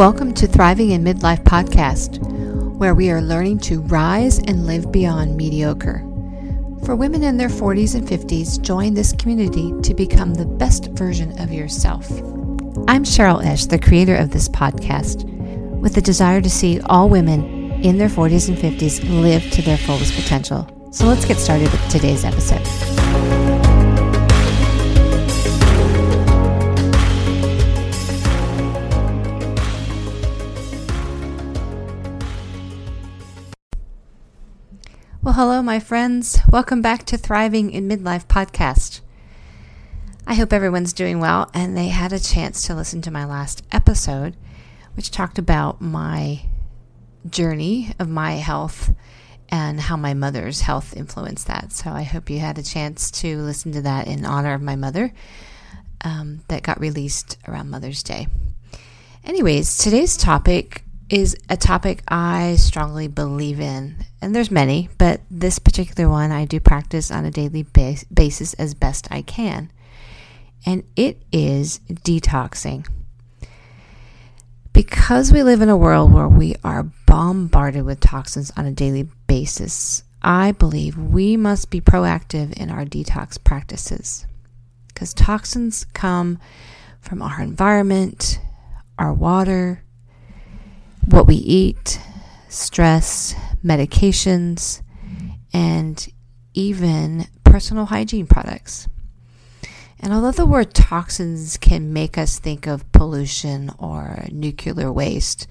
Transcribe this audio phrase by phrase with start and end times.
[0.00, 2.20] Welcome to Thriving in Midlife podcast,
[2.78, 5.98] where we are learning to rise and live beyond mediocre.
[6.86, 11.38] For women in their 40s and 50s, join this community to become the best version
[11.38, 12.10] of yourself.
[12.88, 15.24] I'm Cheryl Esch, the creator of this podcast,
[15.82, 19.76] with the desire to see all women in their 40s and 50s live to their
[19.76, 20.66] fullest potential.
[20.92, 22.66] So let's get started with today's episode.
[35.40, 36.38] Hello, my friends.
[36.50, 39.00] Welcome back to Thriving in Midlife podcast.
[40.26, 43.64] I hope everyone's doing well and they had a chance to listen to my last
[43.72, 44.36] episode,
[44.92, 46.42] which talked about my
[47.26, 48.94] journey of my health
[49.48, 51.72] and how my mother's health influenced that.
[51.72, 54.76] So I hope you had a chance to listen to that in honor of my
[54.76, 55.10] mother
[56.04, 58.26] um, that got released around Mother's Day.
[59.24, 63.96] Anyways, today's topic is a topic I strongly believe in.
[64.22, 68.74] And there's many, but this particular one I do practice on a daily basis as
[68.74, 69.72] best I can.
[70.64, 72.86] And it is detoxing.
[74.72, 79.08] Because we live in a world where we are bombarded with toxins on a daily
[79.26, 84.26] basis, I believe we must be proactive in our detox practices.
[84.86, 86.38] Because toxins come
[87.00, 88.38] from our environment,
[88.96, 89.82] our water,
[91.06, 92.00] what we eat,
[92.48, 93.34] stress,
[93.64, 94.82] medications,
[95.52, 96.08] and
[96.54, 98.88] even personal hygiene products.
[100.00, 105.46] And although the word toxins can make us think of pollution or nuclear waste,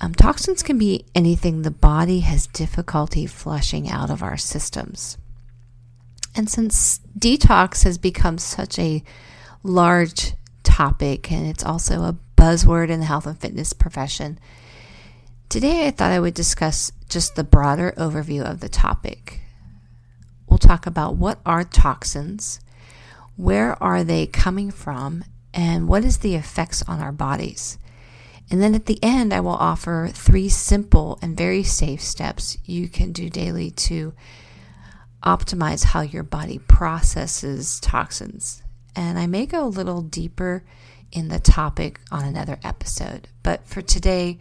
[0.00, 5.18] um, toxins can be anything the body has difficulty flushing out of our systems.
[6.34, 9.02] And since detox has become such a
[9.62, 10.32] large
[10.62, 14.38] topic and it's also a buzzword in the health and fitness profession,
[15.50, 19.40] Today, I thought I would discuss just the broader overview of the topic.
[20.46, 22.60] We'll talk about what are toxins,
[23.34, 27.78] where are they coming from, and what is the effects on our bodies.
[28.48, 32.88] And then at the end, I will offer three simple and very safe steps you
[32.88, 34.14] can do daily to
[35.24, 38.62] optimize how your body processes toxins.
[38.94, 40.62] And I may go a little deeper
[41.10, 43.26] in the topic on another episode.
[43.42, 44.38] But for today,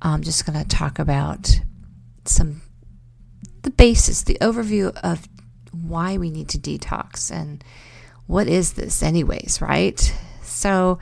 [0.00, 1.60] I'm just going to talk about
[2.24, 2.62] some
[3.62, 5.28] the basis, the overview of
[5.72, 7.62] why we need to detox and
[8.26, 10.14] what is this anyways, right?
[10.42, 10.98] So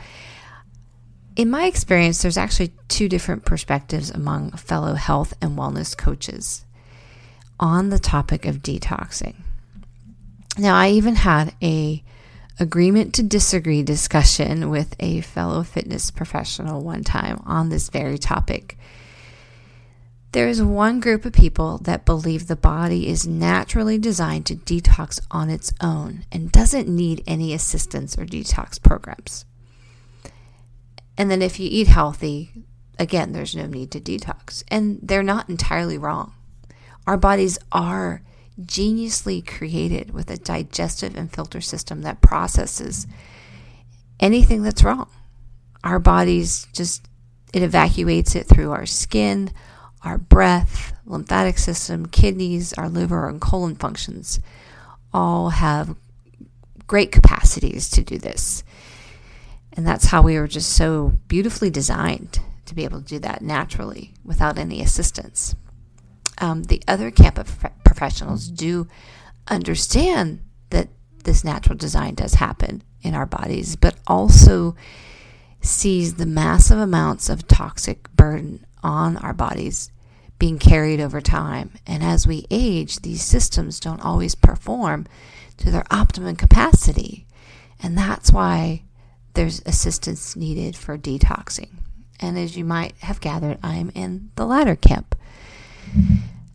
[1.37, 6.65] in my experience, there's actually two different perspectives among fellow health and wellness coaches
[7.61, 9.35] on the topic of detoxing.
[10.59, 12.03] Now, I even had a
[12.59, 18.79] agreement to disagree discussion with a fellow fitness professional one time on this very topic.
[20.33, 25.21] There is one group of people that believe the body is naturally designed to detox
[25.31, 29.47] on its own and doesn't need any assistance or detox programs.
[31.17, 32.53] And then if you eat healthy,
[32.99, 34.63] again, there's no need to detox.
[34.69, 36.35] And they're not entirely wrong.
[37.07, 38.21] Our bodies are
[38.61, 43.07] geniusly created with a digestive and filter system that processes
[44.19, 45.09] anything that's wrong.
[45.85, 47.07] Our bodies just,
[47.53, 49.51] it evacuates it through our skin,
[50.03, 54.41] our breath, lymphatic system, kidneys, our liver, and colon functions
[55.13, 55.97] all have
[56.87, 58.63] great capacities to do this.
[59.73, 63.43] And that's how we were just so beautifully designed to be able to do that
[63.43, 65.55] naturally without any assistance.
[66.39, 68.89] Um, the other camp of professionals do
[69.49, 70.89] understand that
[71.25, 74.77] this natural design does happen in our bodies, but also
[75.61, 79.91] sees the massive amounts of toxic burden on our bodies
[80.39, 81.73] being carried over time.
[81.87, 85.07] And as we age, these systems don't always perform
[85.59, 87.27] to their optimum capacity.
[87.83, 88.83] And that's why
[89.35, 91.71] there's assistance needed for detoxing.
[92.21, 95.15] And as you might have gathered, I'm in the latter camp.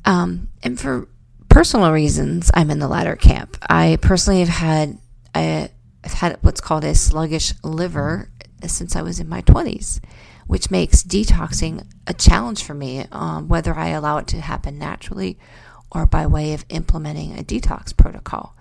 [0.06, 1.07] Um, and for
[1.50, 3.57] personal reasons, I'm in the latter camp.
[3.69, 4.98] I personally have had
[5.36, 5.69] I,
[6.03, 8.31] have had what's called a sluggish liver
[8.65, 10.01] since I was in my 20s,
[10.48, 15.38] which makes detoxing a challenge for me, um, whether I allow it to happen naturally
[15.92, 18.56] or by way of implementing a detox protocol,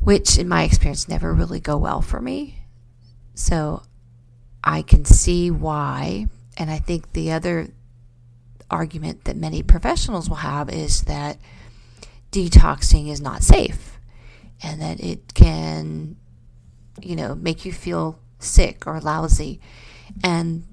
[0.00, 2.62] which in my experience never really go well for me.
[3.34, 3.82] So
[4.64, 6.26] I can see why,
[6.56, 7.68] and I think the other
[8.70, 11.38] argument that many professionals will have is that
[12.32, 13.98] detoxing is not safe
[14.62, 16.16] and that it can,
[17.00, 19.60] you know, make you feel sick or lousy.
[20.22, 20.64] And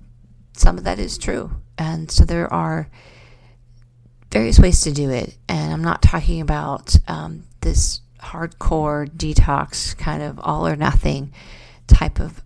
[0.53, 1.51] some of that is true.
[1.77, 2.89] And so there are
[4.31, 5.38] various ways to do it.
[5.47, 11.31] And I'm not talking about um, this hardcore detox kind of all or nothing
[11.88, 12.44] type of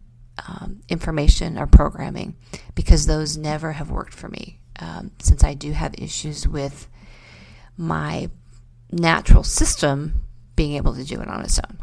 [0.48, 2.36] um, information or programming
[2.76, 6.88] because those never have worked for me um, since I do have issues with
[7.78, 8.30] my
[8.92, 11.78] natural system being able to do it on its own.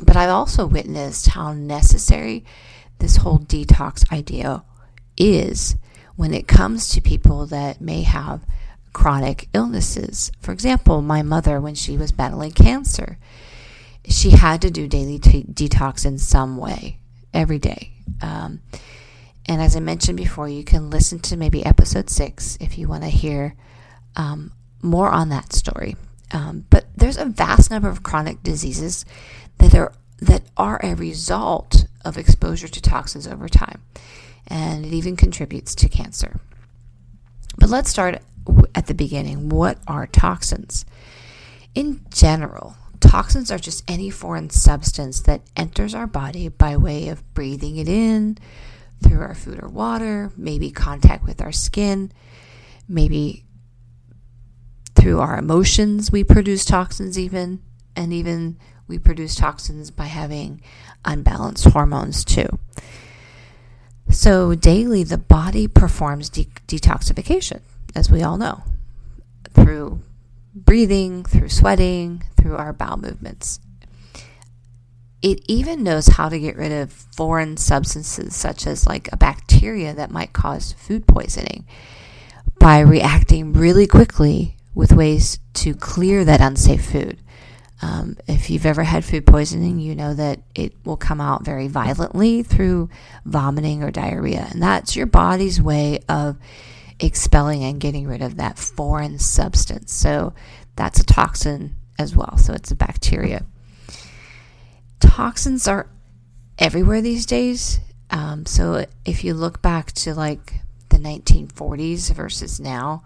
[0.00, 2.44] But I've also witnessed how necessary
[2.98, 4.62] this whole detox idea
[5.16, 5.76] is
[6.16, 8.42] when it comes to people that may have
[8.92, 10.30] chronic illnesses.
[10.40, 13.18] For example, my mother, when she was battling cancer,
[14.06, 16.98] she had to do daily t- detox in some way
[17.32, 17.92] every day.
[18.20, 18.60] Um,
[19.50, 23.02] and as I mentioned before, you can listen to maybe episode six if you want
[23.02, 23.56] to hear
[24.14, 25.96] um, more on that story.
[26.30, 29.04] Um, but there's a vast number of chronic diseases
[29.58, 33.82] that are that are a result of exposure to toxins over time,
[34.46, 36.38] and it even contributes to cancer.
[37.58, 38.22] But let's start
[38.76, 39.48] at the beginning.
[39.48, 40.84] What are toxins?
[41.74, 47.34] In general, toxins are just any foreign substance that enters our body by way of
[47.34, 48.38] breathing it in
[49.02, 52.12] through our food or water, maybe contact with our skin,
[52.88, 53.44] maybe
[54.94, 57.60] through our emotions, we produce toxins, even,
[57.96, 60.60] and even we produce toxins by having
[61.04, 62.58] unbalanced hormones too.
[64.10, 67.60] So, daily, the body performs de- detoxification,
[67.94, 68.64] as we all know,
[69.54, 70.02] through
[70.52, 73.60] breathing, through sweating, through our bowel movements.
[75.22, 79.94] It even knows how to get rid of foreign substances, such as like a bacteria
[79.94, 81.66] that might cause food poisoning,
[82.58, 87.18] by reacting really quickly with ways to clear that unsafe food.
[87.82, 91.66] Um, if you've ever had food poisoning, you know that it will come out very
[91.66, 92.90] violently through
[93.24, 94.48] vomiting or diarrhea.
[94.50, 96.36] And that's your body's way of
[96.98, 99.92] expelling and getting rid of that foreign substance.
[99.92, 100.34] So
[100.76, 102.36] that's a toxin as well.
[102.36, 103.44] So it's a bacteria.
[105.00, 105.88] Toxins are
[106.58, 107.80] everywhere these days.
[108.10, 113.04] Um, so if you look back to like the 1940s versus now,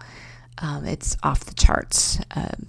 [0.58, 2.18] um, it's off the charts.
[2.34, 2.66] Um,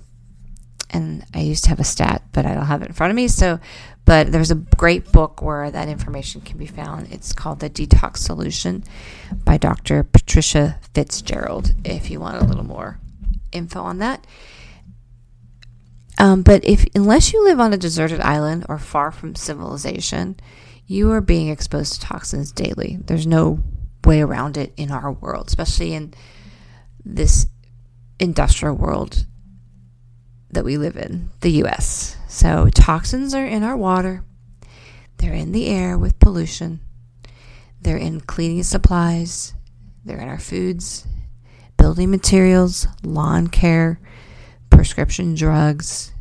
[0.92, 3.16] and I used to have a stat, but I don't have it in front of
[3.16, 3.28] me.
[3.28, 3.60] So,
[4.06, 7.12] but there's a great book where that information can be found.
[7.12, 8.84] It's called The Detox Solution
[9.44, 10.04] by Dr.
[10.04, 13.00] Patricia Fitzgerald, if you want a little more
[13.52, 14.26] info on that.
[16.18, 20.40] Um, but if unless you live on a deserted island or far from civilization,
[20.88, 23.00] you are being exposed to toxins daily.
[23.06, 23.60] There's no
[24.04, 26.14] way around it in our world, especially in
[27.04, 27.48] this
[28.20, 29.26] industrial world
[30.52, 32.16] that we live in, the US.
[32.28, 34.24] So, toxins are in our water,
[35.18, 36.80] they're in the air with pollution,
[37.82, 39.54] they're in cleaning supplies,
[40.04, 41.08] they're in our foods,
[41.78, 44.00] building materials, lawn care,
[44.76, 46.12] prescription drugs,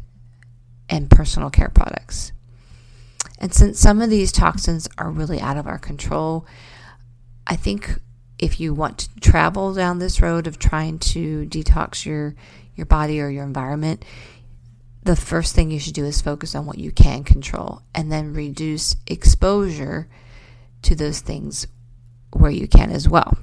[0.88, 2.32] and personal care products.
[3.38, 6.46] And since some of these toxins are really out of our control,
[7.46, 7.98] I think
[8.38, 12.34] if you want to travel down this road of trying to detox your
[12.76, 14.04] your body or your environment,
[15.02, 18.32] the first thing you should do is focus on what you can control and then
[18.32, 20.08] reduce exposure
[20.82, 21.69] to those things
[22.32, 23.36] where you can as well.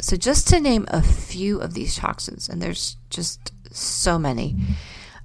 [0.00, 4.56] So, just to name a few of these toxins, and there's just so many.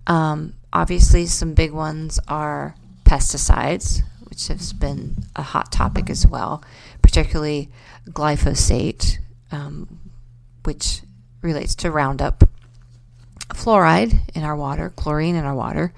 [0.07, 6.63] Um, obviously, some big ones are pesticides, which has been a hot topic as well,
[7.01, 7.69] particularly
[8.09, 9.17] glyphosate,
[9.51, 9.99] um,
[10.63, 11.01] which
[11.41, 12.43] relates to Roundup,
[13.49, 15.93] fluoride in our water, chlorine in our water.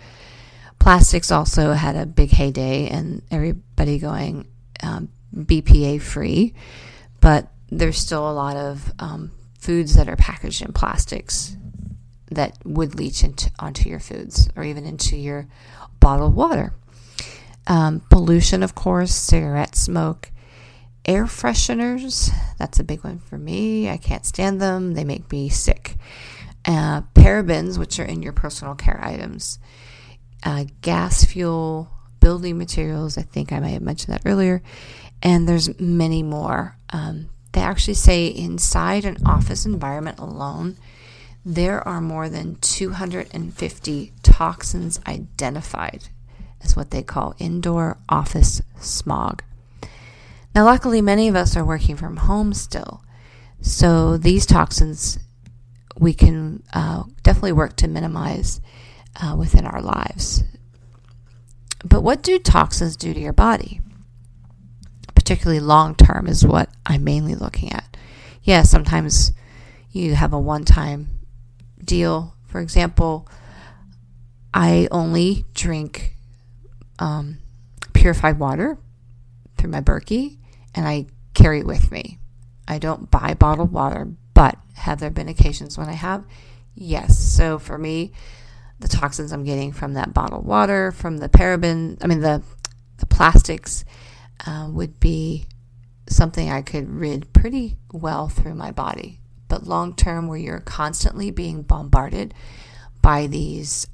[0.79, 4.47] Plastics also had a big heyday, and everybody going
[4.81, 6.53] um, BPA free,
[7.21, 11.55] but there's still a lot of um, foods that are packaged in plastics
[12.33, 15.47] that would leach into, onto your foods or even into your
[15.99, 16.73] bottled water.
[17.67, 20.31] Um, pollution, of course, cigarette smoke,
[21.05, 22.29] air fresheners.
[22.57, 23.89] That's a big one for me.
[23.89, 25.97] I can't stand them, they make me sick.
[26.65, 29.59] Uh, parabens, which are in your personal care items,
[30.43, 33.17] uh, gas fuel, building materials.
[33.17, 34.61] I think I might have mentioned that earlier.
[35.21, 36.77] And there's many more.
[36.89, 40.77] Um, they actually say inside an office environment alone,
[41.45, 46.07] there are more than 250 toxins identified
[46.63, 49.43] as what they call indoor office smog.
[50.55, 53.03] Now, luckily, many of us are working from home still,
[53.61, 55.19] so these toxins
[55.99, 58.61] we can uh, definitely work to minimize
[59.21, 60.43] uh, within our lives.
[61.85, 63.81] But what do toxins do to your body?
[65.15, 67.95] Particularly long term is what I'm mainly looking at.
[68.43, 69.31] yeah, sometimes
[69.91, 71.07] you have a one time
[71.83, 72.35] deal.
[72.45, 73.27] For example,
[74.53, 76.15] I only drink
[76.99, 77.39] um,
[77.93, 78.77] purified water
[79.57, 80.37] through my Berkey
[80.75, 82.19] and I carry it with me.
[82.67, 86.25] I don't buy bottled water, but have there been occasions when I have?
[86.75, 87.17] Yes.
[87.19, 88.13] So for me,
[88.79, 92.43] the toxins I'm getting from that bottled water, from the paraben, I mean the
[92.97, 93.83] the plastics,
[94.45, 95.47] uh, would be
[96.07, 99.19] something I could rid pretty well through my body.
[99.47, 102.33] But long term, where you're constantly being bombarded
[103.01, 103.87] by these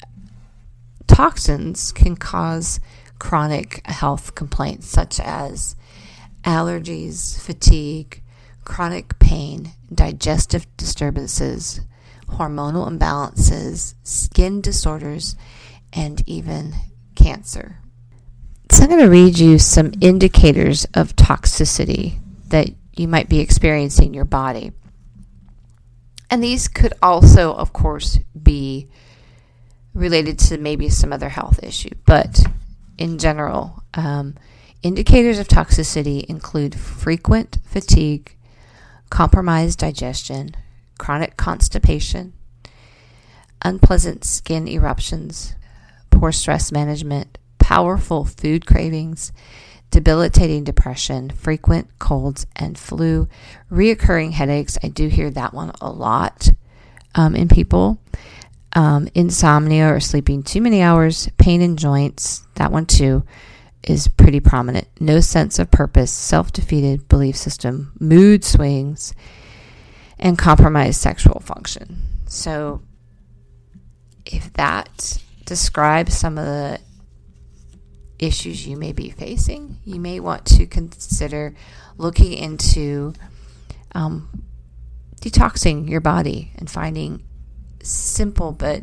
[1.07, 2.79] toxins, can cause
[3.19, 5.75] chronic health complaints such as
[6.43, 8.23] allergies, fatigue,
[8.63, 11.81] chronic pain, digestive disturbances,
[12.27, 15.35] hormonal imbalances, skin disorders,
[15.91, 16.73] and even
[17.15, 17.79] cancer.
[18.71, 24.07] So, I'm going to read you some indicators of toxicity that you might be experiencing
[24.07, 24.71] in your body.
[26.29, 28.87] And these could also, of course, be
[29.93, 32.39] related to maybe some other health issue, but
[32.97, 34.35] in general, um,
[34.83, 38.35] indicators of toxicity include frequent fatigue,
[39.09, 40.55] compromised digestion,
[40.99, 42.33] chronic constipation,
[43.63, 45.55] unpleasant skin eruptions,
[46.11, 49.31] poor stress management, powerful food cravings,
[49.91, 53.27] debilitating depression, frequent colds and flu,
[53.71, 54.77] reoccurring headaches.
[54.83, 56.49] I do hear that one a lot
[57.15, 57.99] um, in people.
[58.73, 63.23] Um, insomnia or sleeping too many hours, pain in joints, that one too
[63.83, 64.87] is pretty prominent.
[64.99, 69.13] No sense of purpose, self defeated belief system, mood swings,
[70.19, 72.03] and compromised sexual function.
[72.27, 72.81] So,
[74.25, 76.79] if that describes some of the
[78.19, 81.55] issues you may be facing, you may want to consider
[81.97, 83.13] looking into
[83.95, 84.43] um,
[85.21, 87.23] detoxing your body and finding
[87.81, 88.81] simple but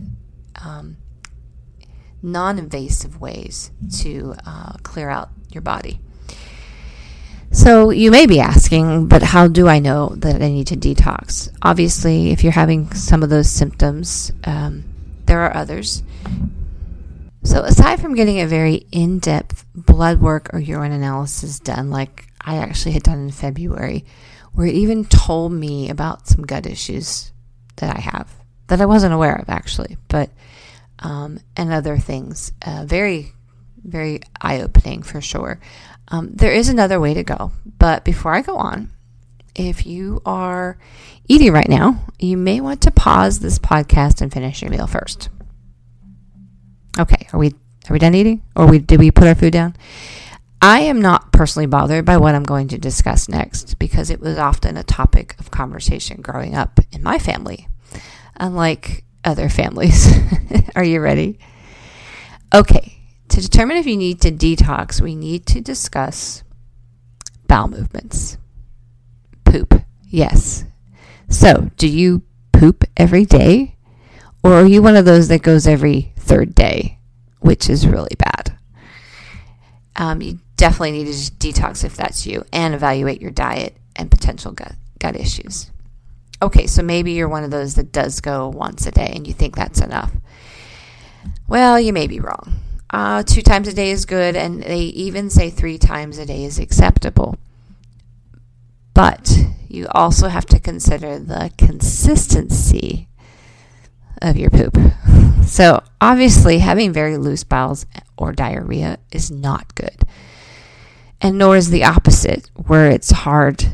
[0.65, 0.97] um,
[2.23, 6.01] non invasive ways to uh, clear out your body.
[7.53, 11.49] So you may be asking, but how do I know that I need to detox?
[11.63, 14.85] Obviously, if you're having some of those symptoms, um,
[15.27, 16.03] there are others.
[17.47, 22.57] So aside from getting a very in-depth blood work or urine analysis done, like I
[22.57, 24.05] actually had done in February,
[24.53, 27.31] where it even told me about some gut issues
[27.77, 28.35] that I have
[28.67, 30.29] that I wasn't aware of actually, but
[30.99, 33.33] um, and other things, uh, very,
[33.85, 35.61] very eye-opening for sure.
[36.09, 38.91] Um, there is another way to go, but before I go on,
[39.55, 40.79] if you are
[41.29, 45.29] eating right now, you may want to pause this podcast and finish your meal first.
[46.99, 47.49] Okay, are we
[47.89, 49.77] are we done eating, or we did we put our food down?
[50.63, 54.39] I am not personally bothered by what I'm going to discuss next because it was
[54.39, 57.69] often a topic of conversation growing up in my family,
[58.37, 60.13] unlike other families.
[60.77, 61.39] are you ready?
[62.55, 62.99] Okay,
[63.29, 66.43] to determine if you need to detox, we need to discuss
[67.47, 68.39] bowel movements.
[69.45, 69.83] Poop.
[70.09, 70.65] Yes.
[71.29, 72.23] So, do you
[72.53, 73.77] poop every day?
[74.43, 76.99] Or are you one of those that goes every third day,
[77.41, 78.59] which is really bad?
[79.95, 84.53] Um, you definitely need to detox if that's you and evaluate your diet and potential
[84.53, 85.71] gut, gut issues.
[86.43, 89.33] Okay, so maybe you're one of those that does go once a day and you
[89.33, 90.13] think that's enough.
[91.49, 92.55] Well, you may be wrong.
[92.91, 96.45] Uh, two times a day is good, and they even say three times a day
[96.45, 97.37] is acceptable.
[98.95, 99.37] But
[99.69, 103.09] you also have to consider the consistency
[104.23, 104.77] of your poop.
[105.47, 107.87] So, obviously, having very loose bowels
[108.19, 110.03] or diarrhea is not good.
[111.21, 113.65] And nor is the opposite, where it's hard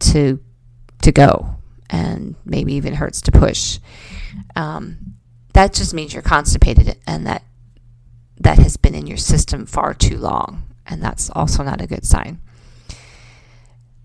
[0.00, 0.40] to
[1.02, 1.56] to go
[1.90, 3.78] and maybe even hurts to push.
[4.56, 5.14] Um,
[5.52, 7.44] that just means you're constipated and that
[8.40, 12.06] that has been in your system far too long, and that's also not a good
[12.06, 12.40] sign.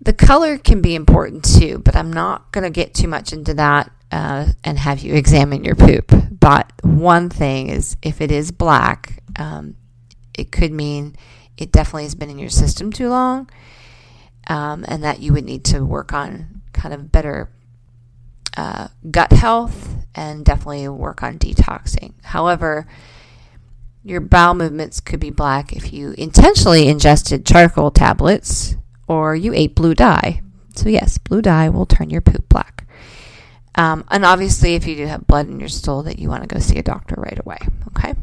[0.00, 3.54] The color can be important too, but I'm not going to get too much into
[3.54, 6.12] that uh, and have you examine your poop.
[6.44, 9.76] But one thing is, if it is black, um,
[10.34, 11.16] it could mean
[11.56, 13.48] it definitely has been in your system too long,
[14.48, 17.48] um, and that you would need to work on kind of better
[18.58, 22.12] uh, gut health and definitely work on detoxing.
[22.22, 22.86] However,
[24.02, 28.76] your bowel movements could be black if you intentionally ingested charcoal tablets
[29.08, 30.42] or you ate blue dye.
[30.74, 32.83] So, yes, blue dye will turn your poop black.
[33.76, 36.54] Um, and obviously, if you do have blood in your stool, that you want to
[36.54, 37.58] go see a doctor right away.
[37.88, 38.14] Okay.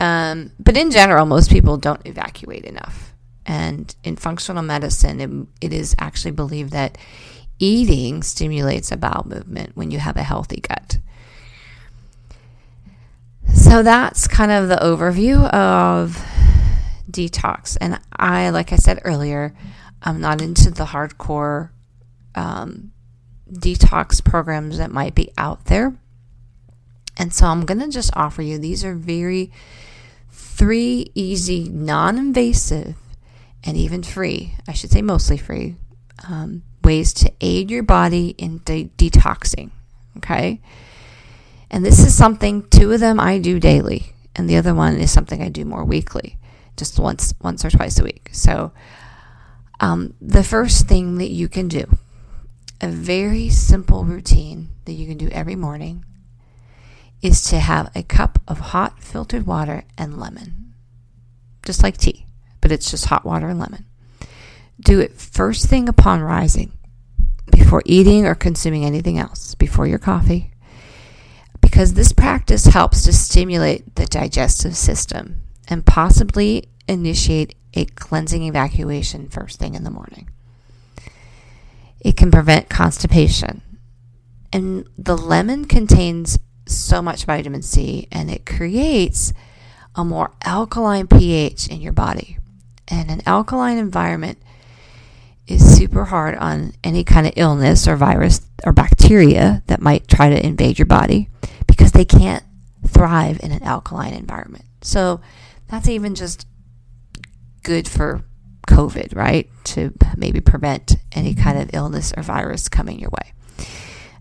[0.00, 3.12] Um, but in general, most people don't evacuate enough.
[3.44, 5.20] And in functional medicine,
[5.60, 6.98] it, it is actually believed that
[7.58, 10.98] eating stimulates a bowel movement when you have a healthy gut.
[13.54, 16.22] So that's kind of the overview of
[17.10, 17.76] detox.
[17.80, 19.54] And I, like I said earlier,
[20.02, 21.70] I'm not into the hardcore
[22.34, 22.92] um,
[23.52, 25.96] detox programs that might be out there.
[27.16, 29.50] And so I'm going to just offer you these are very
[30.30, 32.94] three easy, non invasive,
[33.64, 35.76] and even free, I should say mostly free,
[36.28, 39.70] um, ways to aid your body in de- detoxing.
[40.18, 40.60] Okay.
[41.70, 45.10] And this is something, two of them I do daily, and the other one is
[45.10, 46.38] something I do more weekly,
[46.76, 48.30] just once, once or twice a week.
[48.32, 48.72] So,
[49.80, 51.86] um, the first thing that you can do,
[52.80, 56.04] a very simple routine that you can do every morning,
[57.20, 60.72] is to have a cup of hot filtered water and lemon,
[61.64, 62.26] just like tea,
[62.60, 63.84] but it's just hot water and lemon.
[64.80, 66.72] Do it first thing upon rising,
[67.50, 70.52] before eating or consuming anything else, before your coffee,
[71.60, 79.28] because this practice helps to stimulate the digestive system and possibly initiate a cleansing evacuation
[79.28, 80.30] first thing in the morning.
[82.00, 83.62] It can prevent constipation.
[84.52, 89.32] And the lemon contains so much vitamin C and it creates
[89.94, 92.38] a more alkaline pH in your body.
[92.86, 94.38] And an alkaline environment
[95.46, 100.28] is super hard on any kind of illness or virus or bacteria that might try
[100.28, 101.28] to invade your body
[101.66, 102.44] because they can't
[102.86, 104.64] thrive in an alkaline environment.
[104.82, 105.20] So
[105.68, 106.46] that's even just
[107.62, 108.22] good for
[108.68, 109.50] COVID, right?
[109.64, 113.32] To maybe prevent any kind of illness or virus coming your way.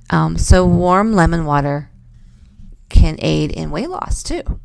[0.10, 1.92] Um, so warm lemon water
[2.90, 4.60] can aid in weight loss too.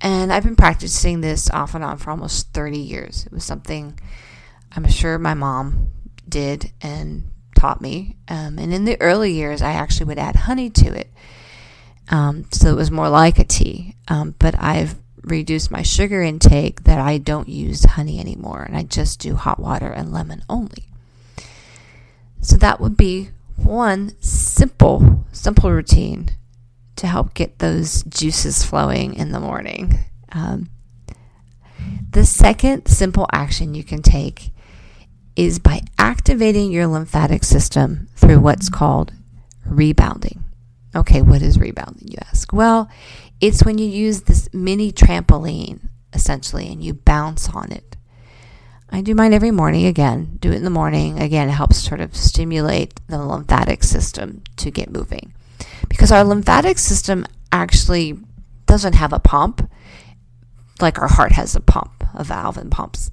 [0.00, 3.26] And I've been practicing this off and on for almost 30 years.
[3.26, 3.98] It was something
[4.74, 5.90] I'm sure my mom
[6.28, 8.16] did and taught me.
[8.28, 11.12] Um, and in the early years, I actually would add honey to it.
[12.08, 13.96] Um, so it was more like a tea.
[14.08, 18.62] Um, but I've reduced my sugar intake that I don't use honey anymore.
[18.62, 20.88] And I just do hot water and lemon only.
[22.40, 26.30] So that would be one simple, simple routine
[26.96, 29.98] to help get those juices flowing in the morning.
[30.32, 30.70] Um,
[32.10, 34.50] the second simple action you can take
[35.34, 39.12] is by activating your lymphatic system through what's called
[39.64, 40.44] rebounding.
[40.94, 42.52] Okay, what is rebounding, you ask?
[42.52, 42.90] Well,
[43.42, 47.96] it's when you use this mini trampoline, essentially, and you bounce on it.
[48.88, 50.36] I do mine every morning again.
[50.38, 51.18] Do it in the morning.
[51.20, 55.34] Again, it helps sort of stimulate the lymphatic system to get moving
[55.88, 58.18] because our lymphatic system actually
[58.66, 59.68] doesn't have a pump
[60.80, 63.10] like our heart has a pump, a valve and pumps.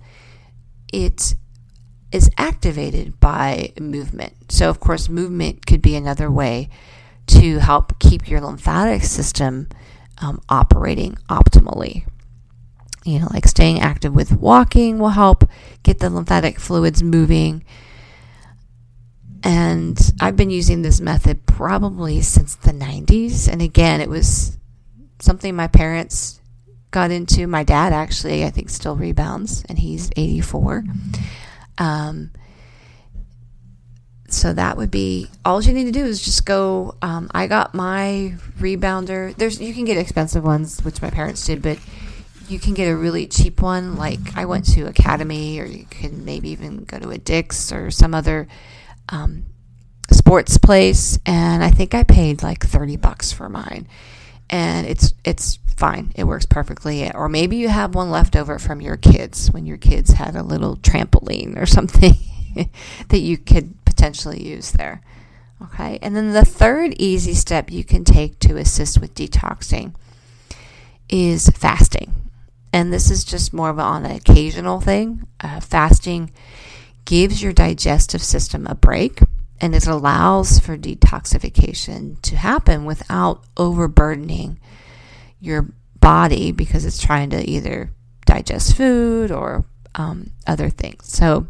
[0.93, 1.35] It
[2.11, 4.51] is activated by movement.
[4.51, 6.69] So, of course, movement could be another way
[7.27, 9.69] to help keep your lymphatic system
[10.21, 12.05] um, operating optimally.
[13.05, 15.43] You know, like staying active with walking will help
[15.83, 17.63] get the lymphatic fluids moving.
[19.41, 23.47] And I've been using this method probably since the 90s.
[23.51, 24.57] And again, it was
[25.19, 26.39] something my parents
[26.91, 27.47] got into.
[27.47, 30.83] My dad actually, I think, still rebounds, and he's 84.
[31.77, 32.31] Um,
[34.33, 36.95] so that would be all you need to do is just go.
[37.01, 39.35] Um, I got my rebounder.
[39.35, 41.79] There's you can get expensive ones, which my parents did, but
[42.47, 43.95] you can get a really cheap one.
[43.95, 47.91] Like I went to Academy, or you can maybe even go to a Dick's or
[47.91, 48.47] some other
[49.09, 49.45] um,
[50.11, 53.87] sports place, and I think I paid like thirty bucks for mine,
[54.49, 56.11] and it's it's fine.
[56.15, 57.11] It works perfectly.
[57.11, 60.43] Or maybe you have one left over from your kids when your kids had a
[60.43, 62.13] little trampoline or something
[63.07, 65.01] that you could potentially use there.
[65.61, 65.99] Okay.
[66.01, 69.93] And then the third easy step you can take to assist with detoxing
[71.09, 72.13] is fasting.
[72.71, 75.27] And this is just more of an occasional thing.
[75.41, 76.31] Uh, fasting
[77.03, 79.19] gives your digestive system a break
[79.59, 84.59] and it allows for detoxification to happen without overburdening
[85.41, 87.91] your body because it's trying to either
[88.25, 91.11] digest food or um, other things.
[91.11, 91.47] So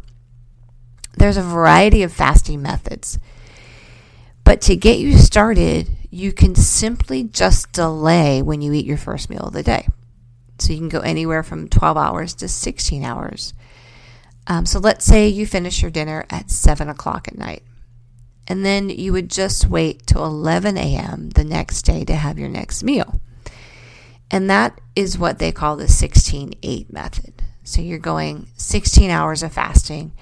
[1.20, 3.18] there's a variety of fasting methods.
[4.42, 9.28] But to get you started, you can simply just delay when you eat your first
[9.28, 9.86] meal of the day.
[10.58, 13.52] So you can go anywhere from 12 hours to 16 hours.
[14.46, 17.62] Um, so let's say you finish your dinner at 7 o'clock at night.
[18.48, 21.30] And then you would just wait till 11 a.m.
[21.30, 23.20] the next day to have your next meal.
[24.30, 27.42] And that is what they call the 16 8 method.
[27.62, 30.12] So you're going 16 hours of fasting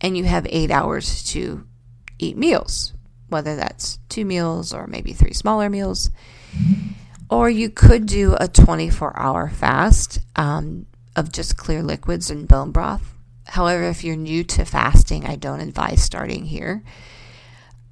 [0.00, 1.66] and you have eight hours to
[2.18, 2.92] eat meals,
[3.28, 6.10] whether that's two meals or maybe three smaller meals.
[7.28, 12.72] Or you could do a 24 hour fast um, of just clear liquids and bone
[12.72, 13.14] broth.
[13.46, 16.82] However, if you're new to fasting, I don't advise starting here.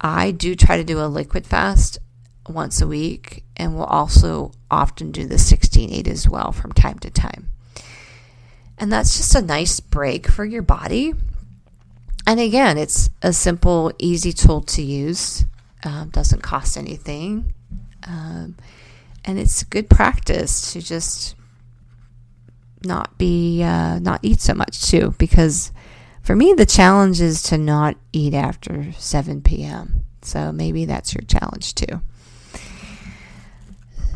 [0.01, 1.99] I do try to do a liquid fast
[2.47, 6.99] once a week and we'll also often do the 16 8 as well from time
[6.99, 7.51] to time.
[8.77, 11.13] And that's just a nice break for your body.
[12.29, 15.45] And again, it's a simple, easy tool to use.
[15.83, 17.55] Um, doesn't cost anything.
[18.05, 18.55] Um,
[19.25, 21.35] and it's good practice to just
[22.83, 25.15] not be, uh, not eat so much too.
[25.17, 25.71] Because
[26.21, 30.05] for me, the challenge is to not eat after 7 p.m.
[30.21, 31.99] So maybe that's your challenge too.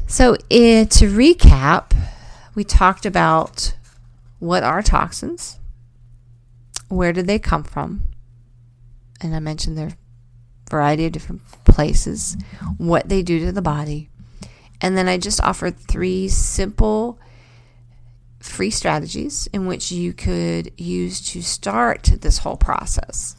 [0.06, 0.38] So, uh,
[0.86, 1.96] to recap,
[2.54, 3.74] we talked about
[4.38, 5.58] what are toxins,
[6.96, 8.04] where did they come from,
[9.22, 9.92] and I mentioned their
[10.70, 12.38] variety of different places,
[12.78, 14.10] what they do to the body,
[14.82, 17.20] and then I just offered three simple
[18.40, 23.38] free strategies in which you could use to start this whole process.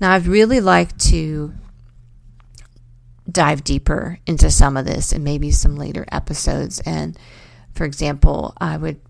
[0.00, 1.54] Now, I'd really like to
[3.30, 6.80] dive deeper into some of this and maybe some later episodes.
[6.80, 7.16] And
[7.72, 9.00] for example, I would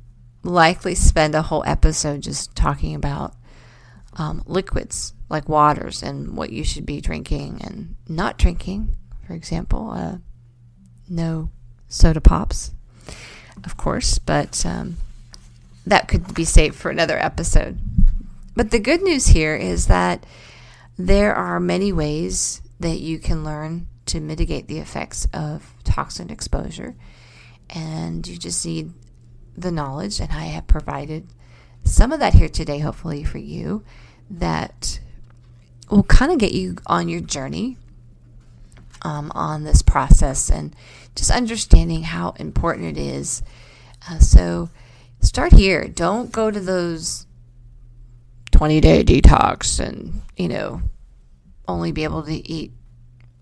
[0.42, 3.34] likely spend a whole episode just talking about
[4.20, 8.94] um, liquids like waters and what you should be drinking and not drinking.
[9.26, 10.18] For example, uh,
[11.08, 11.50] no
[11.88, 12.72] soda pops,
[13.64, 14.98] of course, but um,
[15.86, 17.78] that could be saved for another episode.
[18.54, 20.26] But the good news here is that
[20.98, 26.94] there are many ways that you can learn to mitigate the effects of toxin exposure.
[27.70, 28.92] And you just need
[29.56, 31.28] the knowledge, and I have provided
[31.84, 33.84] some of that here today, hopefully, for you,
[34.30, 35.00] that
[35.90, 37.76] will kind of get you on your journey
[39.02, 40.74] um, on this process and
[41.14, 43.42] just understanding how important it is.
[44.08, 44.70] Uh, so,
[45.20, 45.88] start here.
[45.88, 47.26] Don't go to those
[48.52, 50.82] 20 day detox and, you know,
[51.66, 52.72] only be able to eat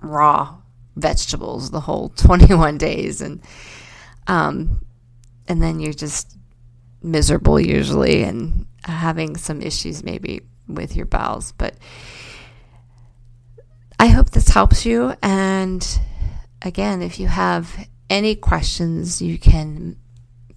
[0.02, 0.56] raw
[0.96, 3.40] vegetables the whole 21 days and
[4.26, 4.84] um
[5.46, 6.36] and then you're just
[7.02, 11.74] miserable usually and having some issues maybe with your bowels but
[14.00, 15.14] I hope this helps you.
[15.22, 15.86] And
[16.62, 19.96] again if you have any questions you can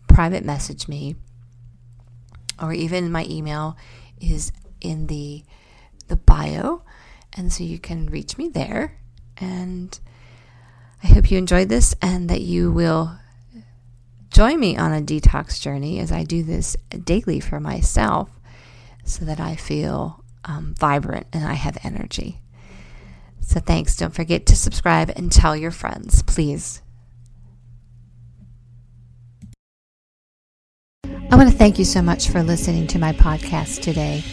[0.08, 1.16] private message me
[2.62, 3.76] or even my email
[4.20, 5.44] is in the
[6.08, 6.84] the bio.
[7.34, 8.98] And so you can reach me there.
[9.38, 9.98] And
[11.04, 13.18] I hope you enjoyed this and that you will
[14.30, 18.30] join me on a detox journey as I do this daily for myself
[19.12, 22.40] so that I feel um, vibrant and I have energy.
[23.42, 23.96] So thanks.
[23.98, 26.82] Don't forget to subscribe and tell your friends, please.
[31.04, 34.24] I want to thank you so much for listening to my podcast today.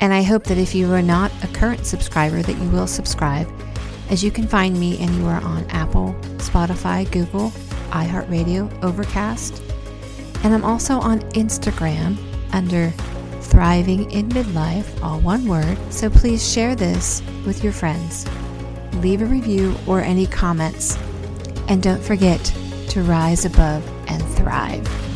[0.00, 3.48] And I hope that if you are not a current subscriber that you will subscribe
[4.10, 7.50] as you can find me anywhere on Apple, Spotify, Google,
[7.90, 9.62] iHeartRadio, Overcast.
[10.44, 12.18] And I'm also on Instagram
[12.52, 12.92] under
[13.52, 15.76] Thriving in Midlife, all one word.
[15.90, 18.26] So please share this with your friends.
[18.94, 20.96] Leave a review or any comments.
[21.68, 22.42] And don't forget
[22.88, 25.11] to rise above and thrive.